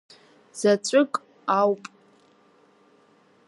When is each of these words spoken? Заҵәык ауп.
Заҵәык 0.59 1.11
ауп. 1.57 1.83